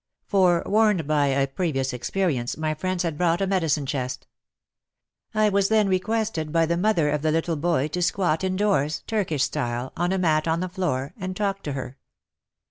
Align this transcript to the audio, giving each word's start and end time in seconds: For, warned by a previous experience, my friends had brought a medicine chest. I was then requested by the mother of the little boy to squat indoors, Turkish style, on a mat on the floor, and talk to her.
For, 0.25 0.63
warned 0.65 1.05
by 1.05 1.27
a 1.27 1.45
previous 1.45 1.93
experience, 1.93 2.57
my 2.57 2.73
friends 2.73 3.03
had 3.03 3.19
brought 3.19 3.39
a 3.39 3.45
medicine 3.45 3.85
chest. 3.85 4.25
I 5.35 5.49
was 5.49 5.69
then 5.69 5.87
requested 5.87 6.51
by 6.51 6.65
the 6.65 6.75
mother 6.75 7.11
of 7.11 7.21
the 7.21 7.31
little 7.31 7.55
boy 7.55 7.87
to 7.89 8.01
squat 8.01 8.43
indoors, 8.43 9.03
Turkish 9.05 9.43
style, 9.43 9.93
on 9.95 10.11
a 10.11 10.17
mat 10.17 10.47
on 10.47 10.59
the 10.59 10.69
floor, 10.69 11.13
and 11.19 11.35
talk 11.37 11.61
to 11.61 11.73
her. 11.73 11.99